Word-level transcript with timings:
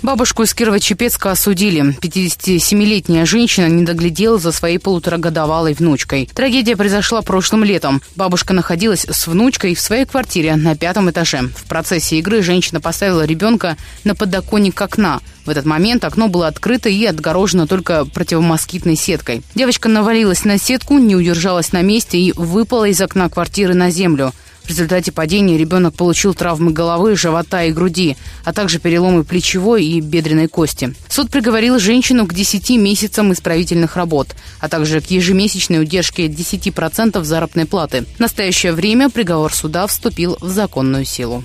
Бабушку 0.00 0.44
из 0.44 0.54
Кирово-Чепецка 0.54 1.32
осудили. 1.32 1.82
57-летняя 2.00 3.26
женщина 3.26 3.66
не 3.66 3.84
доглядела 3.84 4.38
за 4.38 4.52
своей 4.52 4.78
полуторагодовалой 4.78 5.74
внучкой. 5.74 6.30
Трагедия 6.32 6.76
произошла 6.76 7.20
прошлым 7.20 7.64
летом. 7.64 8.00
Бабушка 8.14 8.54
находилась 8.54 9.04
с 9.04 9.26
внучкой 9.26 9.74
в 9.74 9.80
своей 9.80 10.04
квартире 10.04 10.54
на 10.54 10.76
пятом 10.76 11.10
этаже. 11.10 11.50
В 11.56 11.64
процессе 11.64 12.18
игры 12.18 12.42
женщина 12.42 12.80
поставила 12.80 13.24
ребенка 13.24 13.76
на 14.04 14.14
подоконник 14.14 14.80
окна. 14.80 15.20
В 15.44 15.50
этот 15.50 15.64
момент 15.64 16.04
окно 16.04 16.28
было 16.28 16.46
открыто 16.46 16.88
и 16.88 17.04
отгорожено 17.04 17.66
только 17.66 18.04
противомоскитной 18.04 18.96
сеткой. 18.96 19.42
Девочка 19.56 19.88
навалилась 19.88 20.44
на 20.44 20.58
сетку, 20.58 20.98
не 20.98 21.16
удержалась 21.16 21.72
на 21.72 21.82
месте 21.82 22.18
и 22.18 22.32
выпала 22.32 22.84
из 22.84 23.00
окна 23.00 23.28
квартиры 23.28 23.74
на 23.74 23.90
землю. 23.90 24.32
В 24.68 24.70
результате 24.70 25.12
падения 25.12 25.56
ребенок 25.56 25.94
получил 25.94 26.34
травмы 26.34 26.72
головы, 26.72 27.16
живота 27.16 27.64
и 27.64 27.72
груди, 27.72 28.18
а 28.44 28.52
также 28.52 28.78
переломы 28.78 29.24
плечевой 29.24 29.82
и 29.82 30.02
бедренной 30.02 30.46
кости. 30.46 30.94
Суд 31.08 31.30
приговорил 31.30 31.78
женщину 31.78 32.26
к 32.26 32.34
10 32.34 32.68
месяцам 32.78 33.32
исправительных 33.32 33.96
работ, 33.96 34.28
а 34.60 34.68
также 34.68 35.00
к 35.00 35.06
ежемесячной 35.06 35.80
удержке 35.80 36.26
10% 36.26 37.24
заработной 37.24 37.64
платы. 37.64 38.04
В 38.16 38.20
настоящее 38.20 38.72
время 38.72 39.08
приговор 39.08 39.54
суда 39.54 39.86
вступил 39.86 40.36
в 40.42 40.50
законную 40.50 41.06
силу. 41.06 41.44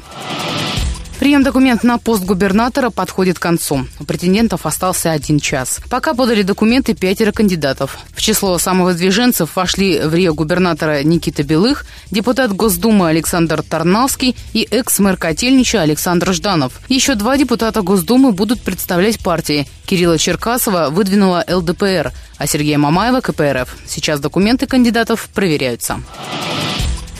Прием 1.20 1.44
документов 1.44 1.84
на 1.84 1.98
пост 1.98 2.23
губернатора 2.26 2.90
подходит 2.90 3.40
к 3.40 3.41
концу. 3.41 3.85
У 3.99 4.04
претендентов 4.04 4.65
остался 4.65 5.12
один 5.12 5.40
час. 5.40 5.79
Пока 5.90 6.13
подали 6.13 6.41
документы 6.41 6.96
пятеро 6.96 7.32
кандидатов. 7.32 7.98
В 8.13 8.21
число 8.21 8.57
самовыдвиженцев 8.57 9.55
вошли 9.55 9.99
в 9.99 10.13
Рио 10.13 10.34
губернатора 10.34 11.04
Никита 11.04 11.43
Белых, 11.43 11.85
депутат 12.12 12.54
Госдумы 12.54 13.07
Александр 13.07 13.62
Тарнавский 13.63 14.35
и 14.54 14.68
экс-мэр 14.70 15.18
Котельнича 15.18 15.82
Александр 15.82 16.34
Жданов. 16.34 16.82
Еще 16.90 17.15
два 17.15 17.37
депутата 17.37 17.82
Госдумы 17.82 18.32
будут 18.32 18.62
представлять 18.62 19.20
партии. 19.20 19.68
Кирилла 19.85 20.18
Черкасова 20.18 20.90
выдвинула 20.90 21.46
ЛДПР, 21.48 22.12
а 22.37 22.48
Сергея 22.48 22.77
Мамаева– 22.77 23.20
КПРФ. 23.21 23.77
Сейчас 23.87 24.20
документы 24.20 24.68
кандидатов 24.68 25.30
проверяются. 25.34 26.02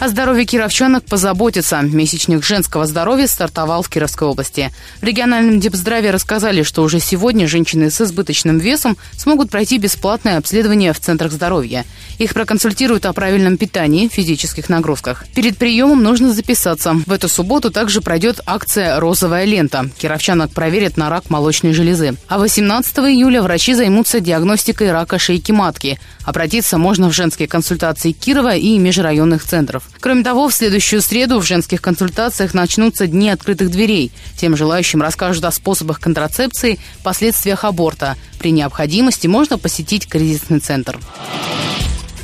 О 0.04 0.10
здоровье 0.10 0.44
кировчанок 0.44 1.06
позаботиться. 1.06 1.80
Месячник 1.82 2.44
женского 2.44 2.86
здоровья 2.86 3.26
стартовал 3.26 3.84
в 3.84 3.88
Кировской 3.88 4.28
области. 4.28 4.70
В 5.00 5.06
региональном 5.06 5.62
депздраве 5.62 6.12
рассказали, 6.12 6.64
что 6.64 6.84
уже 6.84 7.00
сегодня 7.00 7.48
женщины 7.48 7.90
с 7.90 8.02
избыточным 8.02 8.58
весом 8.58 8.98
смогут 9.16 9.50
пройти 9.50 9.78
бесплатное 9.78 10.38
обследование 10.38 10.92
в 10.92 11.00
центрах 11.00 11.32
здоровья. 11.32 11.86
Их 12.18 12.34
проконсультируют 12.34 13.06
о 13.06 13.14
правильном 13.14 13.56
питании, 13.56 14.10
физических 14.10 14.68
нагрузках. 14.68 15.24
Перед 15.36 15.58
приемом 15.58 16.04
нужно 16.04 16.34
записаться. 16.34 16.96
В 17.06 17.12
эту 17.14 17.30
субботу 17.30 17.72
также 17.72 18.02
пройдет 18.02 18.42
акция 18.46 19.00
«Розовая 19.00 19.46
лента». 19.46 19.90
Кировчанок 19.98 20.52
проверят 20.52 20.98
на 20.98 21.10
рак 21.10 21.30
молочной 21.30 21.72
железы. 21.72 22.18
А 22.28 22.40
18 22.40 22.98
июля 22.98 23.42
врачи 23.42 23.74
займутся 23.74 24.20
диагностикой 24.20 24.92
рака 24.92 25.18
шейки 25.18 25.54
матки. 25.54 25.98
Обратиться 26.26 26.78
можно 26.78 27.10
в 27.10 27.14
женские 27.14 27.48
консультации 27.48 28.12
Кирова 28.12 28.54
и 28.54 28.78
межрайонных 28.78 29.46
центров. 29.46 29.84
Кроме 30.00 30.24
того, 30.24 30.50
в 30.50 30.54
следующую 30.54 31.02
среду 31.02 31.40
в 31.40 31.46
женских 31.46 31.82
консультациях 31.82 32.54
начнутся 32.54 33.08
дни 33.08 33.30
открытых 33.30 33.72
дверей. 33.72 34.12
Тем 34.38 34.58
желающим 34.58 35.02
расскажут 35.02 35.46
о 35.46 35.52
способах 35.52 36.00
контрацепции, 36.00 36.80
последствиях 37.04 37.64
аборта. 37.64 38.18
При 38.40 38.52
необходимости 38.52 39.28
можно 39.28 39.58
посетить 39.58 40.08
кризисный 40.08 40.60
центр. 40.60 41.00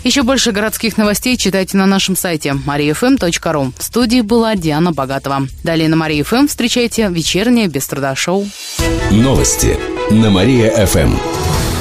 Еще 0.04 0.24
больше 0.24 0.52
городских 0.52 0.98
новостей 0.98 1.36
читайте 1.36 1.78
на 1.78 1.86
нашем 1.86 2.16
сайте 2.16 2.50
mariafm.ru. 2.50 3.74
В 3.78 3.84
студии 3.84 4.22
была 4.22 4.56
Диана 4.56 4.94
Богатова. 4.94 5.48
Далее 5.64 5.90
на 5.90 5.98
Мария 5.98 6.24
ФМ 6.24 6.48
встречайте 6.48 7.08
вечернее 7.10 7.68
без 7.68 7.86
труда 7.86 8.16
шоу. 8.16 8.48
Новости 9.12 9.78
на 10.10 10.30
Мария-ФМ. 10.30 11.16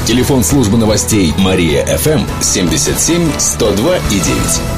Телефон 0.07 0.43
службы 0.43 0.79
новостей 0.79 1.33
Мария-ФМ 1.39 2.25
77 2.41 3.39
102 3.39 3.97
и 3.97 4.21
9. 4.21 4.78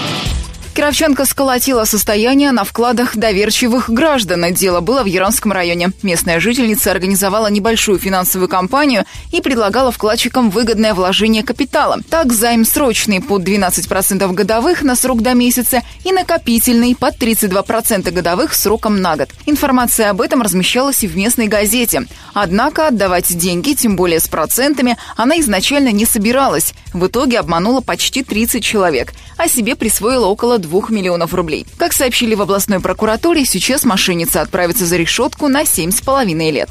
Кировченко 0.73 1.25
сколотила 1.25 1.83
состояние 1.83 2.51
на 2.51 2.63
вкладах 2.63 3.17
доверчивых 3.17 3.89
граждан. 3.89 4.53
Дело 4.53 4.79
было 4.79 5.03
в 5.03 5.05
Яранском 5.05 5.51
районе. 5.51 5.91
Местная 6.01 6.39
жительница 6.39 6.91
организовала 6.91 7.47
небольшую 7.47 7.99
финансовую 7.99 8.47
компанию 8.47 9.03
и 9.33 9.41
предлагала 9.41 9.91
вкладчикам 9.91 10.49
выгодное 10.49 10.93
вложение 10.93 11.43
капитала. 11.43 11.99
Так, 12.09 12.31
займ 12.31 12.63
срочный 12.63 13.21
под 13.21 13.43
12% 13.43 14.31
годовых 14.31 14.81
на 14.81 14.95
срок 14.95 15.21
до 15.21 15.33
месяца 15.33 15.81
и 16.05 16.13
накопительный 16.13 16.95
под 16.95 17.17
32% 17.17 18.09
годовых 18.09 18.53
сроком 18.53 19.01
на 19.01 19.17
год. 19.17 19.29
Информация 19.45 20.09
об 20.09 20.21
этом 20.21 20.41
размещалась 20.41 21.03
и 21.03 21.07
в 21.07 21.17
местной 21.17 21.47
газете. 21.47 22.07
Однако 22.33 22.87
отдавать 22.87 23.37
деньги, 23.37 23.73
тем 23.73 23.97
более 23.97 24.21
с 24.21 24.29
процентами, 24.29 24.97
она 25.17 25.37
изначально 25.41 25.91
не 25.91 26.05
собиралась. 26.05 26.73
В 26.93 27.07
итоге 27.07 27.39
обманула 27.39 27.81
почти 27.81 28.23
30 28.23 28.63
человек, 28.63 29.13
а 29.37 29.49
себе 29.49 29.75
присвоила 29.75 30.27
около 30.27 30.60
2 30.61 30.89
миллионов 30.89 31.33
рублей. 31.33 31.65
Как 31.77 31.93
сообщили 31.93 32.35
в 32.35 32.41
областной 32.41 32.79
прокуратуре, 32.79 33.45
сейчас 33.45 33.83
мошенница 33.83 34.41
отправится 34.41 34.85
за 34.85 34.97
решетку 34.97 35.47
на 35.47 35.63
7,5 35.63 36.51
лет. 36.51 36.69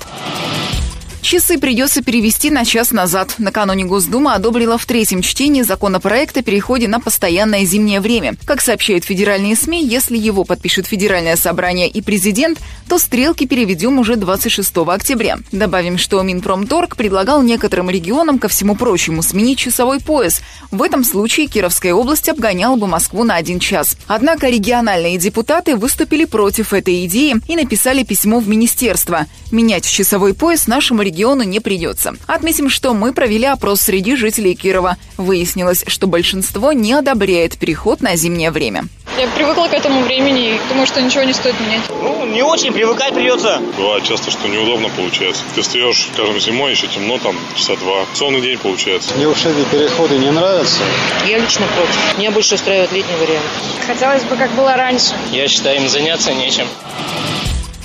Часы 1.22 1.58
придется 1.58 2.02
перевести 2.02 2.50
на 2.50 2.64
час 2.64 2.92
назад. 2.92 3.34
Накануне 3.38 3.84
Госдума 3.84 4.34
одобрила 4.34 4.78
в 4.78 4.86
третьем 4.86 5.20
чтении 5.20 5.62
законопроект 5.62 6.36
о 6.36 6.42
переходе 6.42 6.88
на 6.88 6.98
постоянное 6.98 7.64
зимнее 7.64 8.00
время. 8.00 8.34
Как 8.46 8.60
сообщают 8.62 9.04
федеральные 9.04 9.54
СМИ, 9.54 9.84
если 9.84 10.16
его 10.16 10.44
подпишет 10.44 10.86
Федеральное 10.86 11.36
собрание 11.36 11.88
и 11.88 12.00
президент, 12.00 12.58
то 12.88 12.98
стрелки 12.98 13.46
переведем 13.46 13.98
уже 13.98 14.16
26 14.16 14.78
октября. 14.78 15.38
Добавим, 15.52 15.98
что 15.98 16.22
Минпромторг 16.22 16.96
предлагал 16.96 17.42
некоторым 17.42 17.90
регионам, 17.90 18.38
ко 18.38 18.48
всему 18.48 18.74
прочему, 18.74 19.22
сменить 19.22 19.58
часовой 19.58 20.00
пояс. 20.00 20.40
В 20.70 20.82
этом 20.82 21.04
случае 21.04 21.46
Кировская 21.46 21.92
область 21.92 22.28
обгоняла 22.28 22.76
бы 22.76 22.86
Москву 22.86 23.24
на 23.24 23.36
один 23.36 23.60
час. 23.60 23.96
Однако 24.06 24.48
региональные 24.48 25.18
депутаты 25.18 25.76
выступили 25.76 26.24
против 26.24 26.72
этой 26.72 27.04
идеи 27.06 27.36
и 27.46 27.56
написали 27.56 28.04
письмо 28.04 28.40
в 28.40 28.48
министерство. 28.48 29.26
Менять 29.52 29.86
часовой 29.86 30.34
пояс 30.34 30.66
нашему 30.66 31.02
региону 31.10 31.42
не 31.42 31.58
придется. 31.60 32.14
Отметим, 32.26 32.70
что 32.70 32.94
мы 32.94 33.12
провели 33.12 33.46
опрос 33.46 33.80
среди 33.80 34.14
жителей 34.16 34.54
Кирова. 34.54 34.96
Выяснилось, 35.16 35.84
что 35.86 36.06
большинство 36.06 36.72
не 36.72 36.92
одобряет 36.92 37.58
переход 37.58 38.00
на 38.00 38.14
зимнее 38.16 38.52
время. 38.52 38.84
Я 39.18 39.26
привыкла 39.28 39.66
к 39.66 39.74
этому 39.74 40.02
времени 40.02 40.54
и 40.54 40.60
думаю, 40.68 40.86
что 40.86 41.02
ничего 41.02 41.24
не 41.24 41.32
стоит 41.32 41.58
менять. 41.60 41.82
Ну, 41.88 42.26
не 42.26 42.42
очень, 42.42 42.72
привыкать 42.72 43.12
придется. 43.12 43.60
Бывает 43.76 44.04
часто, 44.04 44.30
что 44.30 44.48
неудобно 44.48 44.88
получается. 44.96 45.42
Ты 45.54 45.62
встаешь, 45.62 46.08
скажем, 46.14 46.38
зимой, 46.38 46.70
еще 46.70 46.86
темно, 46.86 47.18
там, 47.18 47.36
часа 47.56 47.74
два. 47.76 48.04
Сонный 48.14 48.40
день 48.40 48.56
получается. 48.58 49.12
Мне 49.16 49.26
уж 49.26 49.44
эти 49.44 49.64
переходы 49.68 50.16
не 50.16 50.30
нравятся. 50.30 50.80
Я 51.26 51.38
лично 51.38 51.66
против. 51.74 52.18
Меня 52.18 52.30
больше 52.30 52.54
устраивает 52.54 52.92
летний 52.92 53.16
вариант. 53.16 53.44
Хотелось 53.86 54.22
бы, 54.22 54.36
как 54.36 54.52
было 54.52 54.74
раньше. 54.76 55.12
Я 55.32 55.48
считаю, 55.48 55.80
им 55.80 55.88
заняться 55.88 56.32
нечем. 56.32 56.66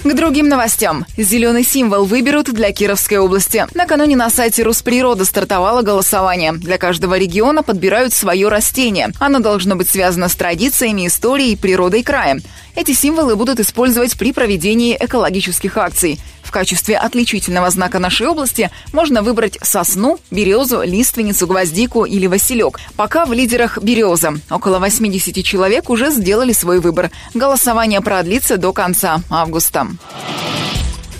К 0.05 0.13
другим 0.13 0.47
новостям. 0.47 1.07
Зеленый 1.17 1.63
символ 1.63 2.05
выберут 2.05 2.53
для 2.53 2.71
Кировской 2.71 3.17
области. 3.17 3.65
Накануне 3.73 4.15
на 4.15 4.29
сайте 4.29 4.61
Русприрода 4.61 5.25
стартовало 5.25 5.81
голосование. 5.81 6.51
Для 6.53 6.77
каждого 6.77 7.17
региона 7.17 7.63
подбирают 7.63 8.13
свое 8.13 8.47
растение. 8.47 9.09
Оно 9.19 9.39
должно 9.39 9.75
быть 9.75 9.89
связано 9.89 10.29
с 10.29 10.35
традициями, 10.35 11.07
историей, 11.07 11.55
природой 11.55 12.03
края. 12.03 12.39
Эти 12.75 12.91
символы 12.91 13.35
будут 13.35 13.59
использовать 13.59 14.15
при 14.15 14.31
проведении 14.31 14.95
экологических 14.95 15.75
акций. 15.75 16.19
В 16.45 16.51
качестве 16.51 16.95
отличительного 16.97 17.69
знака 17.71 17.99
нашей 17.99 18.27
области 18.27 18.69
можно 18.93 19.23
выбрать 19.23 19.57
сосну, 19.61 20.19
березу, 20.29 20.83
лиственницу, 20.83 21.47
гвоздику 21.47 22.05
или 22.05 22.27
василек. 22.27 22.79
Пока 22.95 23.25
в 23.25 23.33
лидерах 23.33 23.79
береза. 23.81 24.35
Около 24.49 24.77
80 24.79 25.43
человек 25.43 25.89
уже 25.89 26.11
сделали 26.11 26.53
свой 26.53 26.79
выбор. 26.79 27.09
Голосование 27.33 27.99
продлится 27.99 28.57
до 28.57 28.71
конца 28.73 29.21
августа. 29.29 29.87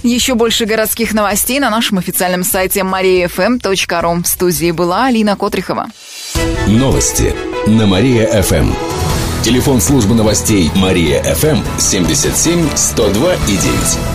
Еще 0.04 0.36
больше 0.36 0.66
городских 0.66 1.13
новостей 1.16 1.60
на 1.60 1.71
нашем 1.71 1.98
официальном 1.98 2.44
сайте 2.44 2.81
mariafm.ru. 2.81 4.24
В 4.24 4.28
студии 4.28 4.69
была 4.69 5.07
Алина 5.07 5.36
Котрихова. 5.36 5.88
Новости 6.68 7.33
на 7.66 7.88
Мария-ФМ. 7.88 8.71
Телефон 9.44 9.81
службы 9.81 10.13
новостей 10.13 10.71
Мария-ФМ 10.75 11.63
77 11.80 12.69
102 12.75 13.33
и 13.33 13.57
9. 13.57 14.14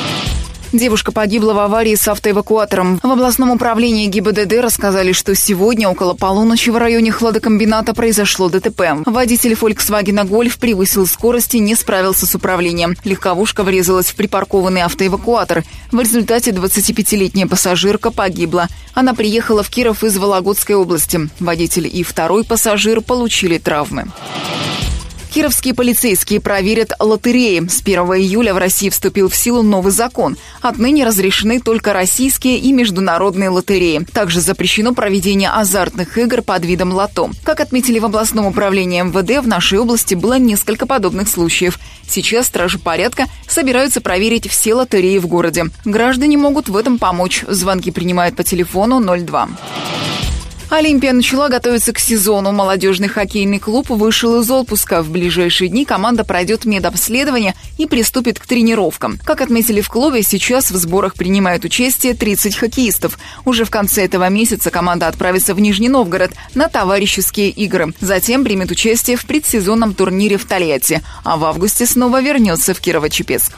Девушка 0.73 1.11
погибла 1.11 1.53
в 1.53 1.59
аварии 1.59 1.95
с 1.95 2.07
автоэвакуатором. 2.07 2.99
В 3.03 3.11
областном 3.11 3.51
управлении 3.51 4.07
ГИБДД 4.07 4.53
рассказали, 4.61 5.11
что 5.11 5.35
сегодня 5.35 5.89
около 5.89 6.13
полуночи 6.13 6.69
в 6.69 6.77
районе 6.77 7.11
хладокомбината 7.11 7.93
произошло 7.93 8.47
ДТП. 8.47 8.81
Водитель 9.05 9.53
Volkswagen 9.53 10.25
Golf 10.25 10.57
превысил 10.59 11.05
скорость 11.05 11.55
и 11.55 11.59
не 11.59 11.75
справился 11.75 12.25
с 12.25 12.35
управлением. 12.35 12.95
Легковушка 13.03 13.63
врезалась 13.63 14.07
в 14.07 14.15
припаркованный 14.15 14.83
автоэвакуатор. 14.83 15.63
В 15.91 15.99
результате 15.99 16.51
25-летняя 16.51 17.47
пассажирка 17.47 18.09
погибла. 18.09 18.67
Она 18.93 19.13
приехала 19.13 19.63
в 19.63 19.69
Киров 19.69 20.05
из 20.05 20.17
Вологодской 20.17 20.75
области. 20.75 21.29
Водитель 21.41 21.89
и 21.91 22.03
второй 22.03 22.45
пассажир 22.45 23.01
получили 23.01 23.57
травмы. 23.57 24.07
Кировские 25.33 25.73
полицейские 25.73 26.41
проверят 26.41 26.91
лотереи. 26.99 27.65
С 27.65 27.79
1 27.81 27.99
июля 27.99 28.53
в 28.53 28.57
России 28.57 28.89
вступил 28.89 29.29
в 29.29 29.35
силу 29.35 29.63
новый 29.63 29.93
закон. 29.93 30.35
Отныне 30.61 31.05
разрешены 31.05 31.61
только 31.61 31.93
российские 31.93 32.57
и 32.57 32.73
международные 32.73 33.47
лотереи. 33.47 34.05
Также 34.11 34.41
запрещено 34.41 34.93
проведение 34.93 35.49
азартных 35.49 36.17
игр 36.17 36.41
под 36.41 36.65
видом 36.65 36.91
лото. 36.91 37.29
Как 37.45 37.61
отметили 37.61 37.97
в 37.99 38.05
областном 38.05 38.45
управлении 38.45 39.01
МВД, 39.01 39.41
в 39.41 39.47
нашей 39.47 39.79
области 39.79 40.15
было 40.15 40.37
несколько 40.37 40.85
подобных 40.85 41.29
случаев. 41.29 41.79
Сейчас 42.05 42.47
стражи 42.47 42.77
порядка 42.77 43.27
собираются 43.47 44.01
проверить 44.01 44.49
все 44.49 44.73
лотереи 44.73 45.17
в 45.17 45.27
городе. 45.27 45.67
Граждане 45.85 46.37
могут 46.37 46.67
в 46.67 46.75
этом 46.75 46.99
помочь. 46.99 47.45
Звонки 47.47 47.89
принимают 47.91 48.35
по 48.35 48.43
телефону 48.43 48.99
02. 48.99 49.47
Олимпия 50.71 51.11
начала 51.11 51.49
готовиться 51.49 51.91
к 51.91 51.99
сезону. 51.99 52.53
Молодежный 52.53 53.09
хоккейный 53.09 53.59
клуб 53.59 53.89
вышел 53.89 54.39
из 54.39 54.49
отпуска. 54.49 55.03
В 55.03 55.09
ближайшие 55.09 55.67
дни 55.67 55.83
команда 55.83 56.23
пройдет 56.23 56.63
медобследование 56.63 57.55
и 57.77 57.87
приступит 57.87 58.39
к 58.39 58.45
тренировкам. 58.45 59.19
Как 59.25 59.41
отметили 59.41 59.81
в 59.81 59.89
клубе, 59.89 60.23
сейчас 60.23 60.71
в 60.71 60.77
сборах 60.77 61.15
принимают 61.15 61.65
участие 61.65 62.13
30 62.13 62.55
хоккеистов. 62.55 63.19
Уже 63.43 63.65
в 63.65 63.69
конце 63.69 64.05
этого 64.05 64.29
месяца 64.29 64.71
команда 64.71 65.09
отправится 65.09 65.53
в 65.53 65.59
Нижний 65.59 65.89
Новгород 65.89 66.31
на 66.55 66.69
товарищеские 66.69 67.49
игры. 67.49 67.93
Затем 67.99 68.45
примет 68.45 68.71
участие 68.71 69.17
в 69.17 69.25
предсезонном 69.25 69.93
турнире 69.93 70.37
в 70.37 70.45
Тольятти, 70.45 71.01
а 71.25 71.35
в 71.35 71.43
августе 71.43 71.85
снова 71.85 72.21
вернется 72.21 72.73
в 72.73 72.79
Кирово-Чепецк. 72.79 73.51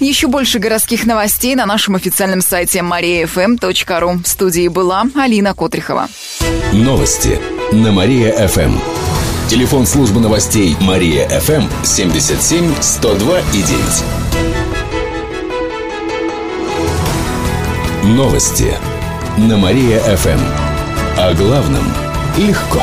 Еще 0.00 0.28
больше 0.28 0.60
городских 0.60 1.06
новостей 1.06 1.56
на 1.56 1.66
нашем 1.66 1.96
официальном 1.96 2.40
сайте 2.40 2.78
mariafm.ru. 2.80 4.22
В 4.22 4.28
студии 4.28 4.68
была 4.68 5.04
Алина 5.16 5.54
Котрихова. 5.54 6.08
Новости 6.72 7.40
на 7.72 7.90
Мария-ФМ. 7.90 8.78
Телефон 9.48 9.86
службы 9.86 10.20
новостей 10.20 10.76
Мария-ФМ 10.80 11.64
77 11.82 12.74
102 12.80 13.40
и 13.40 13.62
9. 13.62 13.80
Новости 18.16 18.72
на 19.36 19.56
Мария-ФМ. 19.56 20.40
О 21.16 21.34
главном 21.34 21.84
легко. 22.36 22.82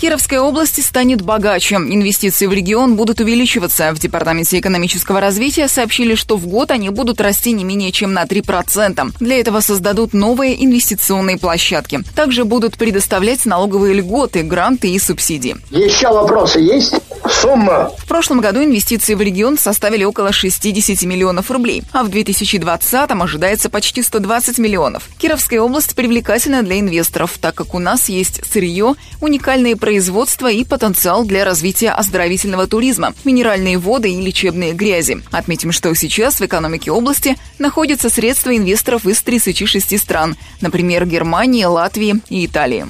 Кировская 0.00 0.40
область 0.40 0.82
станет 0.84 1.22
богаче. 1.22 1.76
Инвестиции 1.76 2.46
в 2.46 2.52
регион 2.52 2.96
будут 2.96 3.20
увеличиваться. 3.20 3.94
В 3.94 3.98
Департаменте 3.98 4.58
экономического 4.58 5.20
развития 5.20 5.68
сообщили, 5.68 6.14
что 6.14 6.36
в 6.36 6.46
год 6.46 6.70
они 6.70 6.90
будут 6.90 7.20
расти 7.20 7.52
не 7.52 7.64
менее 7.64 7.92
чем 7.92 8.12
на 8.12 8.24
3%. 8.24 9.12
Для 9.20 9.40
этого 9.40 9.60
создадут 9.60 10.12
новые 10.12 10.62
инвестиционные 10.62 11.38
площадки. 11.38 12.00
Также 12.14 12.44
будут 12.44 12.76
предоставлять 12.76 13.46
налоговые 13.46 13.94
льготы, 13.94 14.42
гранты 14.42 14.90
и 14.90 14.98
субсидии. 14.98 15.56
Еще 15.70 16.08
вопросы 16.08 16.60
есть? 16.60 16.94
Сумма. 17.28 17.90
В 17.98 18.06
прошлом 18.06 18.40
году 18.40 18.62
инвестиции 18.62 19.14
в 19.14 19.20
регион 19.20 19.58
составили 19.58 20.04
около 20.04 20.32
60 20.32 21.02
миллионов 21.02 21.50
рублей, 21.50 21.82
а 21.92 22.04
в 22.04 22.08
2020-м 22.08 23.22
ожидается 23.22 23.68
почти 23.68 24.02
120 24.02 24.58
миллионов. 24.58 25.08
Кировская 25.18 25.60
область 25.60 25.94
привлекательна 25.94 26.62
для 26.62 26.78
инвесторов, 26.78 27.36
так 27.40 27.54
как 27.54 27.74
у 27.74 27.78
нас 27.78 28.08
есть 28.08 28.42
сырье, 28.50 28.94
уникальные 29.20 29.76
производства 29.86 30.50
и 30.50 30.64
потенциал 30.64 31.24
для 31.24 31.44
развития 31.44 31.90
оздоровительного 31.90 32.66
туризма, 32.66 33.14
минеральные 33.22 33.78
воды 33.78 34.10
и 34.10 34.20
лечебные 34.20 34.72
грязи. 34.72 35.22
Отметим, 35.30 35.70
что 35.70 35.94
сейчас 35.94 36.40
в 36.40 36.44
экономике 36.44 36.90
области 36.90 37.36
находятся 37.60 38.10
средства 38.10 38.56
инвесторов 38.56 39.06
из 39.06 39.22
36 39.22 39.96
стран, 39.96 40.36
например, 40.60 41.06
Германии, 41.06 41.62
Латвии 41.62 42.16
и 42.28 42.46
Италии. 42.46 42.88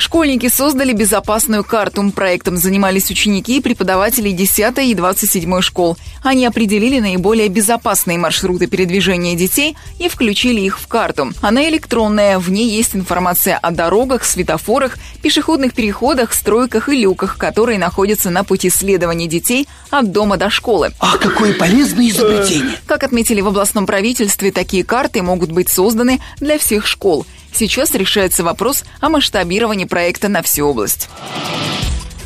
Школьники 0.00 0.48
создали 0.48 0.94
безопасную 0.94 1.62
карту. 1.62 2.10
Проектом 2.10 2.56
занимались 2.56 3.10
ученики 3.10 3.58
и 3.58 3.60
преподаватели 3.60 4.30
10 4.30 4.78
и 4.78 4.94
27 4.94 5.60
школ. 5.60 5.98
Они 6.22 6.46
определили 6.46 7.00
наиболее 7.00 7.48
безопасные 7.48 8.16
маршруты 8.16 8.66
передвижения 8.66 9.36
детей 9.36 9.76
и 9.98 10.08
включили 10.08 10.62
их 10.62 10.80
в 10.80 10.86
карту. 10.86 11.32
Она 11.42 11.68
электронная, 11.68 12.38
в 12.38 12.50
ней 12.50 12.70
есть 12.70 12.96
информация 12.96 13.58
о 13.58 13.72
дорогах, 13.72 14.24
светофорах, 14.24 14.96
пешеходных 15.20 15.74
переходах, 15.74 16.32
стройках 16.32 16.88
и 16.88 16.96
люках, 16.96 17.36
которые 17.36 17.78
находятся 17.78 18.30
на 18.30 18.42
пути 18.42 18.70
следования 18.70 19.26
детей 19.26 19.68
от 19.90 20.12
дома 20.12 20.38
до 20.38 20.48
школы. 20.48 20.92
Ах, 20.98 21.18
какое 21.20 21.52
полезное 21.52 22.08
изобретение! 22.08 22.76
Как 22.86 23.04
отметили 23.04 23.42
в 23.42 23.48
областном 23.48 23.84
правительстве, 23.84 24.50
такие 24.50 24.82
карты 24.82 25.20
могут 25.20 25.52
быть 25.52 25.68
созданы 25.68 26.20
для 26.38 26.58
всех 26.58 26.86
школ. 26.86 27.26
Сейчас 27.52 27.92
решается 27.94 28.44
вопрос 28.44 28.84
о 29.00 29.08
масштабировании 29.08 29.84
проекта 29.84 30.28
на 30.28 30.42
всю 30.42 30.66
область. 30.66 31.08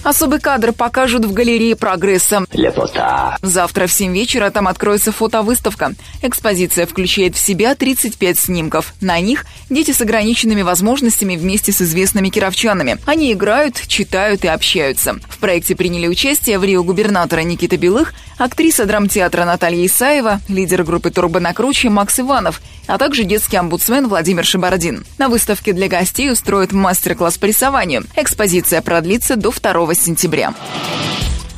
Особый 0.05 0.38
кадр 0.38 0.75
покажут 0.75 1.25
в 1.25 1.32
галерее 1.32 1.76
прогресса. 1.76 2.44
Лепота. 2.53 3.38
Завтра 3.41 3.87
в 3.87 3.93
7 3.93 4.12
вечера 4.12 4.50
там 4.50 4.69
откроется 4.69 5.12
фотовыставка. 5.12 5.94
Экспозиция 6.21 6.87
включает 6.87 7.35
в 7.35 7.38
себя 7.38 7.75
35 7.75 8.38
снимков. 8.38 8.93
На 9.01 9.19
них 9.20 9.46
дети 9.70 9.93
с 9.93 10.03
ограниченными 10.03 10.60
возможностями 10.60 11.37
вместе 11.37 11.72
с 11.72 11.81
известными 11.81 12.29
кировчанами. 12.29 12.98
Они 13.06 13.32
играют, 13.32 13.81
читают 13.87 14.44
и 14.44 14.48
общаются. 14.48 15.15
В 15.31 15.39
проекте 15.39 15.75
приняли 15.75 16.06
участие 16.06 16.58
в 16.58 16.65
Рио 16.65 16.84
губернатора 16.84 17.41
Никита 17.41 17.79
Белых, 17.79 18.13
актриса 18.38 18.86
драмтеатра 18.86 19.44
Наталья 19.44 19.84
Исаева, 19.86 20.41
лидер 20.48 20.84
группы 20.84 21.10
«Турбо 21.10 21.41
на 21.41 21.53
круче» 21.53 21.88
Макс 21.88 22.19
Иванов, 22.20 22.60
а 22.86 22.98
также 22.98 23.24
детский 23.24 23.56
омбудсмен 23.56 24.08
Владимир 24.08 24.44
Шибардин. 24.44 25.05
На 25.19 25.29
выставке 25.29 25.72
для 25.72 25.88
гостей 25.88 26.31
устроят 26.31 26.72
мастер-класс 26.72 27.38
по 27.38 27.46
рисованию. 27.46 28.05
Экспозиция 28.17 28.82
продлится 28.82 29.36
до 29.36 29.50
2 29.53 29.94
сентября. 29.94 30.55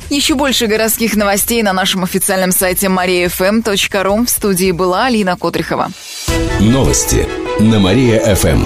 Еще 0.09 0.35
больше 0.35 0.67
городских 0.67 1.15
новостей 1.15 1.61
на 1.63 1.73
нашем 1.73 2.03
официальном 2.03 2.51
сайте 2.51 2.87
mariafm.ru. 2.87 4.25
В 4.25 4.29
студии 4.29 4.71
была 4.71 5.05
Алина 5.05 5.35
Котрихова. 5.35 5.91
Новости 6.61 7.27
на 7.59 7.79
Мария-ФМ. 7.79 8.65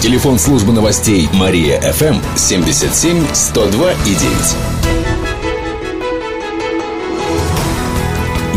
Телефон 0.00 0.38
службы 0.38 0.72
новостей 0.72 1.28
Мария-ФМ 1.34 2.16
77 2.36 3.26
102 3.34 3.92
и 3.92 4.14
9. 4.14 4.81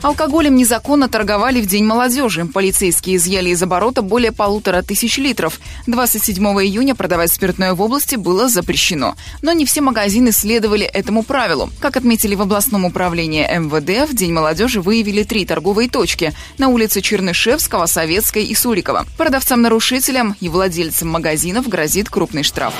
Алкоголем 0.00 0.54
незаконно 0.54 1.08
торговали 1.08 1.60
в 1.60 1.66
День 1.66 1.84
молодежи. 1.84 2.44
Полицейские 2.44 3.16
изъяли 3.16 3.50
из 3.50 3.62
оборота 3.62 4.00
более 4.00 4.30
полутора 4.30 4.82
тысяч 4.82 5.18
литров. 5.18 5.58
27 5.88 6.44
июня 6.44 6.94
продавать 6.94 7.32
спиртное 7.32 7.74
в 7.74 7.82
области 7.82 8.14
было 8.14 8.48
запрещено. 8.48 9.16
Но 9.42 9.52
не 9.52 9.64
все 9.66 9.80
магазины 9.80 10.30
следовали 10.30 10.86
этому 10.86 11.24
правилу. 11.24 11.70
Как 11.80 11.96
отметили 11.96 12.36
в 12.36 12.42
областном 12.42 12.84
управлении 12.84 13.42
МВД, 13.42 14.08
в 14.08 14.14
День 14.14 14.32
молодежи 14.32 14.80
выявили 14.80 15.24
три 15.24 15.44
торговые 15.44 15.88
точки 15.88 16.32
на 16.58 16.68
улице 16.68 17.00
Чернышевского, 17.00 17.86
Советской 17.86 18.44
и 18.44 18.54
Сурикова. 18.54 19.04
Продавцам-нарушителям 19.16 20.36
и 20.40 20.48
владельцам 20.48 21.08
магазинов 21.08 21.68
грозит 21.68 22.08
крупный 22.08 22.44
штраф. 22.44 22.74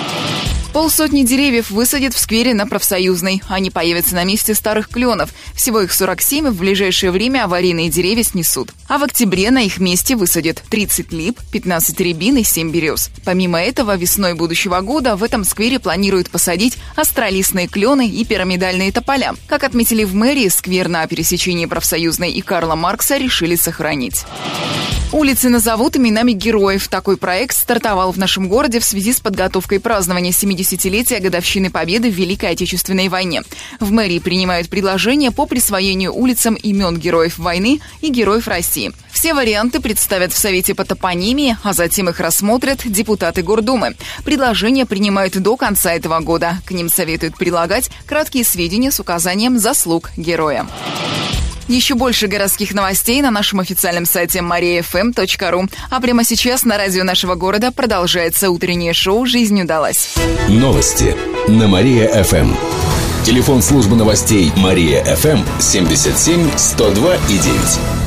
Полсотни 0.72 1.24
деревьев 1.24 1.70
высадят 1.70 2.14
в 2.14 2.18
сквере 2.18 2.52
на 2.52 2.66
Профсоюзной. 2.66 3.42
Они 3.48 3.70
появятся 3.70 4.14
на 4.14 4.24
месте 4.24 4.54
старых 4.54 4.88
кленов. 4.88 5.30
Всего 5.54 5.80
их 5.80 5.92
47, 5.92 6.46
и 6.46 6.50
в 6.50 6.56
ближайшее 6.56 7.10
время 7.10 7.44
аварийные 7.44 7.88
деревья 7.88 8.22
снесут. 8.22 8.72
А 8.86 8.98
в 8.98 9.02
октябре 9.02 9.50
на 9.50 9.62
их 9.62 9.78
месте 9.78 10.14
высадят 10.14 10.62
30 10.68 11.12
лип, 11.12 11.40
15 11.52 11.98
рябин 12.00 12.36
и 12.36 12.44
7 12.44 12.70
берез. 12.70 13.10
Помимо 13.24 13.60
этого, 13.60 13.96
весной 13.96 14.34
будущего 14.34 14.80
года 14.80 15.16
в 15.16 15.24
этом 15.24 15.44
сквере 15.44 15.78
планируют 15.78 16.30
посадить 16.30 16.76
астролистные 16.96 17.66
клены 17.66 18.08
и 18.08 18.24
пирамидальные 18.24 18.92
тополя. 18.92 19.34
Как 19.46 19.64
отметили 19.64 20.04
в 20.04 20.14
мэрии, 20.14 20.48
сквер 20.48 20.88
на 20.88 21.06
пересечении 21.06 21.66
Профсоюзной 21.66 22.30
и 22.32 22.42
Карла 22.42 22.74
Маркса 22.74 23.16
решили 23.16 23.56
сохранить. 23.56 24.24
Улицы 25.10 25.48
назовут 25.48 25.96
именами 25.96 26.32
героев. 26.32 26.86
Такой 26.88 27.16
проект 27.16 27.56
стартовал 27.56 28.12
в 28.12 28.18
нашем 28.18 28.46
городе 28.46 28.78
в 28.78 28.84
связи 28.84 29.14
с 29.14 29.20
подготовкой 29.20 29.80
празднования 29.80 30.32
70-летия 30.68 31.20
годовщины 31.20 31.70
Победы 31.70 32.10
в 32.10 32.14
Великой 32.14 32.50
Отечественной 32.50 33.08
войне. 33.08 33.42
В 33.80 33.90
мэрии 33.90 34.18
принимают 34.18 34.68
предложения 34.68 35.30
по 35.30 35.46
присвоению 35.46 36.14
улицам 36.14 36.54
имен 36.54 36.96
героев 36.98 37.38
войны 37.38 37.80
и 38.00 38.10
героев 38.10 38.48
России. 38.48 38.92
Все 39.10 39.34
варианты 39.34 39.80
представят 39.80 40.32
в 40.32 40.38
Совете 40.38 40.74
по 40.74 40.84
топонимии, 40.84 41.56
а 41.64 41.72
затем 41.72 42.08
их 42.08 42.20
рассмотрят 42.20 42.82
депутаты 42.84 43.42
Гордумы. 43.42 43.96
Предложения 44.24 44.86
принимают 44.86 45.36
до 45.36 45.56
конца 45.56 45.92
этого 45.92 46.20
года. 46.20 46.58
К 46.66 46.70
ним 46.70 46.88
советуют 46.88 47.36
прилагать 47.36 47.90
краткие 48.06 48.44
сведения 48.44 48.92
с 48.92 49.00
указанием 49.00 49.58
заслуг 49.58 50.10
героя. 50.16 50.68
Еще 51.68 51.94
больше 51.94 52.26
городских 52.26 52.72
новостей 52.72 53.20
на 53.20 53.30
нашем 53.30 53.60
официальном 53.60 54.06
сайте 54.06 54.38
mariafm.ru. 54.38 55.70
А 55.90 56.00
прямо 56.00 56.24
сейчас 56.24 56.64
на 56.64 56.78
радио 56.78 57.04
нашего 57.04 57.34
города 57.34 57.70
продолжается 57.70 58.50
утреннее 58.50 58.94
шоу 58.94 59.26
«Жизнь 59.26 59.60
удалась». 59.60 60.14
Новости 60.48 61.14
на 61.46 61.68
Мария-ФМ. 61.68 62.54
Телефон 63.24 63.60
службы 63.60 63.96
новостей 63.96 64.50
Мария-ФМ 64.56 65.44
77 65.60 66.50
102 66.56 67.14
и 67.28 67.38
9. 67.38 67.97